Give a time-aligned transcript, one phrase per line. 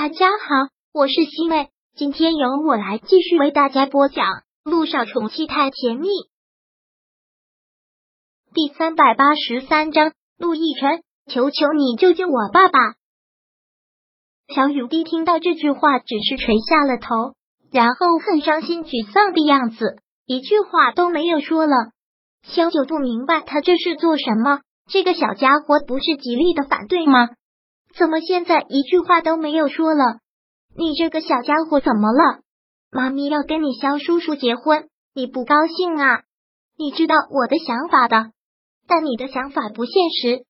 [0.00, 4.26] 大家好，我是西妹，今天由我来继续为大家播讲
[4.62, 6.06] 《路上宠妻太甜蜜》
[8.54, 10.12] 第三百八十三章。
[10.38, 12.78] 陆亦辰，求求你救救我爸爸！
[14.54, 17.34] 小雨滴听到这句话，只是垂下了头，
[17.72, 19.96] 然后很伤心沮丧的样子，
[20.26, 21.74] 一句话都没有说了。
[22.44, 27.30] 萧九不明白他这是做什么，这个小家伙不是极力的反对吗？
[27.98, 30.20] 怎么现在一句话都没有说了？
[30.76, 32.42] 你这个小家伙怎么了？
[32.92, 36.22] 妈咪要跟你肖叔叔结婚，你不高兴啊？
[36.76, 38.30] 你知道我的想法的，
[38.86, 40.44] 但你的想法不现实。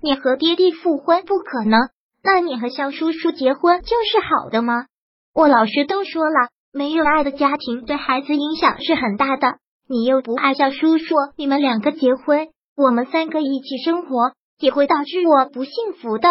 [0.00, 1.90] 你和爹地复婚不可能，
[2.22, 4.86] 那你和肖叔叔结婚就是好的吗？
[5.34, 9.58] 我老师都说了，没有爱的家庭对孩子影响是很大的。
[9.88, 16.28] 你又不爱肖叔叔，你们两个结婚，我们三个一起生活，也会导致我不幸福的。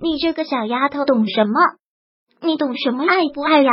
[0.00, 1.60] 你这个小丫头懂什么？
[2.40, 3.70] 你懂什么爱不爱呀？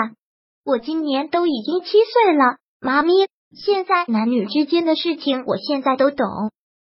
[0.66, 6.28] 我今年都已经七岁了，妈咪，现在男女之间的事情，我现在都懂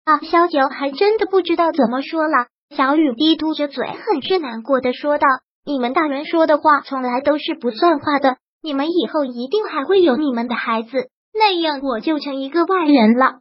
[0.05, 0.19] 啊。
[0.21, 2.47] 萧九还真的不知道怎么说了。
[2.75, 5.27] 小雨滴嘟着嘴，很是难过的说道
[5.65, 8.39] ：“你们大人说的话，从来都是不算话的。
[8.63, 13.41] 你们以后一定还会有你们的孩子，那样我就成一个外人了。”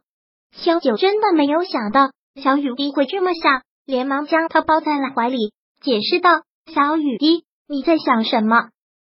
[0.52, 5.52] 萧九真的没有想到小雨滴会这么想，连忙将他抱在了怀里。
[5.82, 8.70] 解释道：“小雨滴，你在想什么？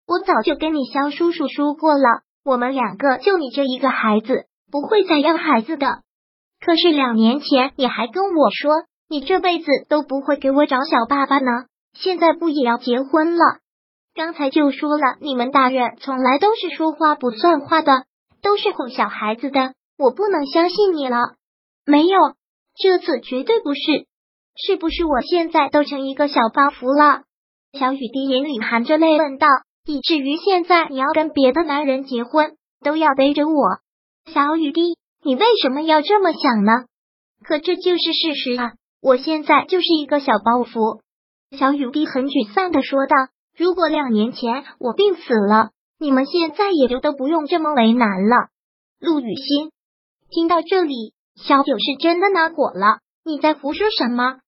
[0.07, 6.01] 我早就跟你肖叔叔说过了，我们两个就你这一个孩子，不会再要孩子的。
[6.59, 13.59] 可是两年前你还跟我说，你这辈子都不会给我找小爸爸呢，现在不也要结婚了？
[14.15, 18.05] 刚才就说了，你们大人从来都是说话不算话的，
[18.41, 21.17] 都是哄小孩子的，我不能相信你了。
[21.85, 22.17] 没有，
[22.75, 24.07] 这次绝对不是。”
[24.55, 27.23] 是不是我现在都成一个小包袱了？
[27.73, 29.47] 小雨滴眼里含着泪问道。
[29.85, 33.79] 以至于现在你要跟别的男人结婚，都要背着我。
[34.33, 36.85] 小雨滴，你为什么要这么想呢？
[37.43, 38.71] 可这就是事实啊！
[39.01, 41.01] 我现在就是一个小包袱。
[41.57, 43.15] 小雨滴很沮丧的说道。
[43.57, 48.47] 如果两年前我病死了，你们现在也就都不用这么为难了。
[49.01, 49.71] 陆雨欣
[50.29, 52.99] 听到这里，小九是真的恼火了。
[53.25, 54.39] 你在胡说什么？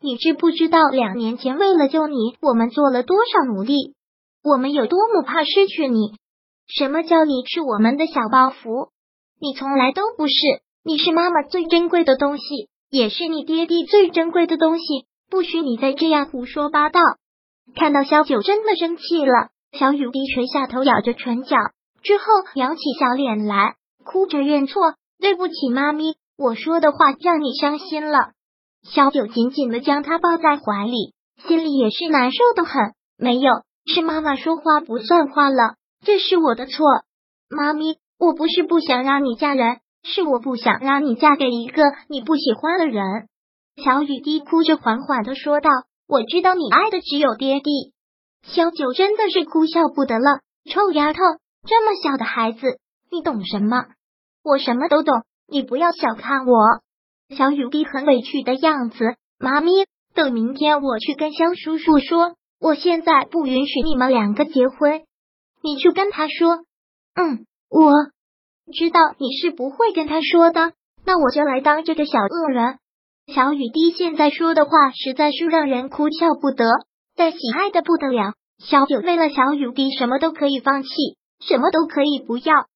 [0.00, 3.94] 你知不知道两年前为了救你，我们做了多少努力？
[4.44, 6.12] 我们有多么怕失去你？
[6.68, 8.90] 什么叫你是我们的小包袱？
[9.40, 10.34] 你从来都不是，
[10.84, 14.84] 你是妈妈最珍贵的东西，也是你爹地最珍贵的东西。
[15.30, 17.00] 不许你再这样胡说八道！
[17.74, 21.56] 看到萧九真的生气了，小雨滴垂下头，咬着唇角，
[22.02, 22.24] 之后
[22.54, 23.74] 扬起小脸来，
[24.04, 28.30] 哭着认错：“对不起，妈咪，我说的话让你伤心了。”
[28.92, 31.12] 小九紧紧的将他抱在怀里，
[31.46, 32.94] 心里也是难受的很。
[33.18, 33.50] 没有，
[33.86, 35.74] 是妈妈说话不算话了，
[36.04, 36.86] 这是我的错。
[37.48, 43.28] 妈咪，我不是不想让你嫁人，是我不想让你嫁给一个你不喜欢的人。
[43.82, 45.70] 小雨滴哭着缓缓的说道
[46.08, 47.92] ：“我知道你爱的只有爹地。”
[48.42, 50.40] 小九真的是哭笑不得了。
[50.70, 51.20] 臭丫头，
[51.66, 52.78] 这么小的孩子，
[53.10, 53.84] 你懂什么？
[54.42, 56.56] 我什么都懂，你不要小看我。
[57.34, 59.72] 小雨滴很委屈的样子，妈咪，
[60.14, 65.02] 等明天我去跟肖叔叔说，我现在不允许你们两个结婚，
[65.62, 66.64] 你去跟他说。
[67.16, 67.92] 嗯，我
[68.72, 70.72] 知道你是不会跟他说的，
[71.04, 72.78] 那我就来当这个小恶人。
[73.26, 76.64] 小雨滴现在说的话实在是让人哭笑不得，
[77.16, 78.34] 但喜爱的不得了。
[78.58, 80.88] 小九为了小雨滴什么都可以放弃，
[81.40, 82.66] 什么都可以不要，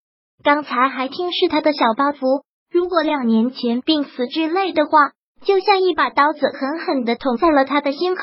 [0.42, 2.42] 刚才还听是他的小包袱。
[2.70, 5.10] 如果两年前病死之类的话，
[5.44, 8.22] 就像一把刀子狠狠的捅在了他的心口。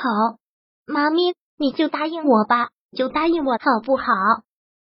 [0.85, 4.05] 妈咪，你就答应我吧，就答应我好不好？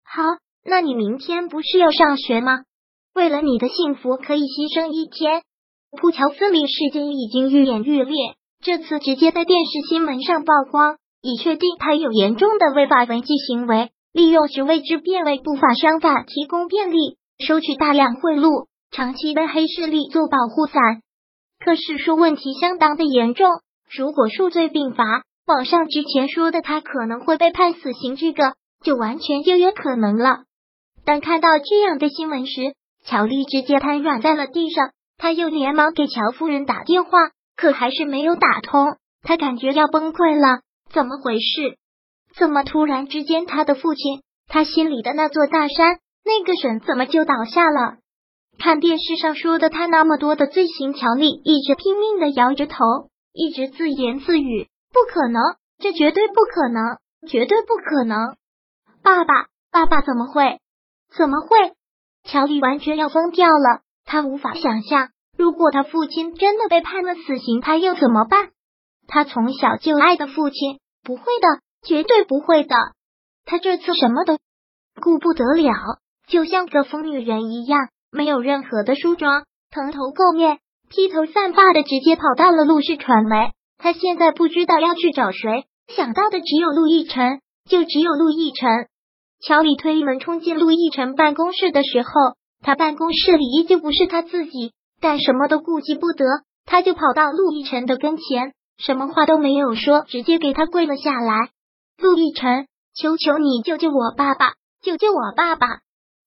[0.04, 0.22] 好，
[0.64, 2.60] 那你明天不是要上学吗？
[3.14, 5.42] 为了你的幸福，可以牺牲一天。
[6.00, 8.14] 普乔斯离事件已经愈演愈烈，
[8.62, 18.68] 这次直接在电视新闻上曝光，已确定他有严重的违法违纪行为，利用职位之便为不法商贩提供便利，收取大量贿赂。
[18.90, 21.02] 长期为黑势力做保护伞，
[21.64, 23.48] 可是说问题相当的严重。
[23.96, 30.44] 如果数罪并罚，网上之前说的他可能会被判死刑，这个就完全就有可能了。
[31.04, 32.74] 当看到这样的新闻时，
[33.04, 34.90] 乔丽直接瘫软在了地上。
[35.20, 37.10] 他又连忙给乔夫人打电话，
[37.56, 38.96] 可还是没有打通。
[39.22, 40.60] 他感觉要崩溃了，
[40.92, 41.76] 怎么回事？
[42.36, 47.96] 怎么突然之间他的父亲，他心里的那座大山，那个神怎么就倒下了？
[48.58, 52.74] 看电视上说的他那么多的罪行，乔丽一直拼命的摇着头，
[53.32, 55.40] 一直自言自语：“不可能，
[55.78, 56.98] 这绝对不可能！
[57.28, 58.36] 绝对不可能！
[59.02, 60.60] 爸爸，爸爸怎么会？
[61.16, 61.74] 怎么会？
[62.24, 68.50] 乔丽完全要疯掉了，他无法想象，如果他父亲真的被判了死刑，他又怎么办？
[69.06, 72.74] 他从小就爱的父亲，不会的，绝对不会的。
[73.44, 74.38] 他这次什么都
[75.00, 75.72] 顾不得了，
[76.26, 80.58] 就像个疯女人一样，没有任何的梳妆，蓬头垢面，
[80.88, 83.50] 披头散发的，直接跑到了陆氏传媒。
[83.78, 85.64] 他现在不知道要去找谁，
[85.94, 88.88] 想到的只有陆亦辰，就只有陆亦辰。
[89.40, 92.10] 乔里推门冲进陆亦辰办公室的时候，
[92.60, 96.24] 他办公室里依旧不是他自己，但什么都顾及不得，
[96.64, 101.50] 他就跑到陆亦辰的跟前，什么话都没有说，直接给他跪了下来。
[101.98, 105.66] 陆亦辰，求求你救救我爸爸，救救我爸爸！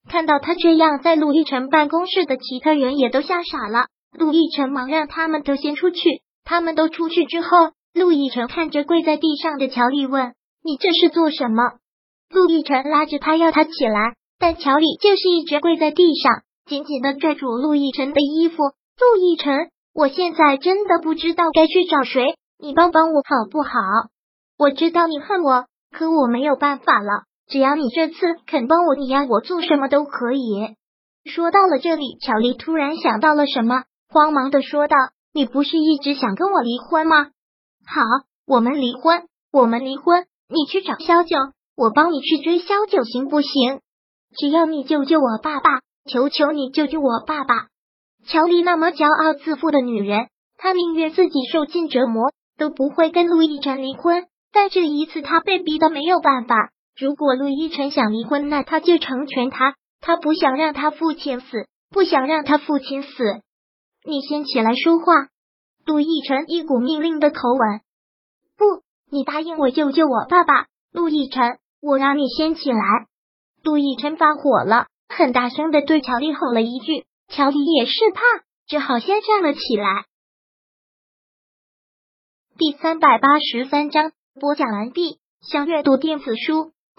[0.10, 3.86] 看到他这样，在陆亦辰办公室的其他人也都吓傻了。
[4.18, 6.00] 陆亦辰忙让他们都先出去。
[6.44, 10.34] 他们都出去之后，陆亦辰看着跪在地上的乔丽问
[10.66, 11.64] ：“你这是做什么？”
[12.34, 18.58] 陆亦辰拉着他要他起来，但乔丽就是一直跪在地上，紧紧的拽住陆亦辰的衣服。
[18.58, 23.70] 陆亦辰，我现在真的不知道该去找谁，你帮帮我好不好？
[24.58, 27.24] 我知道你恨我，可我没有办法了。
[27.52, 28.16] 只要你这次
[28.48, 30.76] 肯帮我，你要我做什么都可以。
[31.26, 34.96] 说到了这里，乔丽突然想到了什么，慌忙的说道。
[35.34, 37.28] 你不是一直想跟我离婚吗？
[37.86, 38.02] 好，
[38.46, 40.26] 我们离婚，我们离婚。
[40.50, 41.38] 你去找萧九，
[41.78, 43.80] 我帮你去追萧九，行不行？
[44.38, 47.68] 只要你救救我爸爸，求求你救救我爸爸！
[48.26, 50.28] 乔丽那么骄傲自负的女人，
[50.58, 54.26] 她宁愿自己受尽折磨，都不会跟陆亦辰离婚。
[54.52, 56.72] 但这一次，她被逼的没有办法。
[56.98, 59.76] 如果陆亦辰想离婚，那他就成全他。
[60.00, 63.10] 他不想让他父亲死，不想让他父亲死。
[64.04, 65.30] 你先起来说话，
[65.86, 67.82] 陆亦辰一股命令的口吻。
[68.58, 72.80] 不，你答应我救救我爸爸，陆亦辰，我让你先起来。
[73.64, 78.22] 陆亦辰发火了，很大声的对乔丽吼了一句，乔丽也是怕，
[78.66, 80.06] 只好先站了起来。
[82.58, 85.20] 第三百八十三章播讲完毕。
[85.42, 86.72] 想阅读电子书，